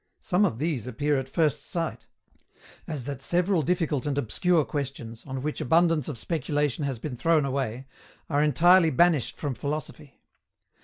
Some 0.21 0.45
of 0.45 0.57
these 0.57 0.87
appear 0.87 1.15
at 1.19 1.29
first 1.29 1.63
sight 1.63 2.07
as 2.87 3.03
that 3.03 3.21
several 3.21 3.61
difficult 3.61 4.07
and 4.07 4.17
obscure 4.17 4.65
questions, 4.65 5.23
on 5.27 5.43
which 5.43 5.61
abundance 5.61 6.07
of 6.07 6.17
speculation 6.17 6.85
has 6.85 6.97
been 6.97 7.15
thrown 7.15 7.45
away, 7.45 7.85
are 8.27 8.41
entirely 8.41 8.89
banished 8.89 9.37
from 9.37 9.53
philosophy. 9.53 10.19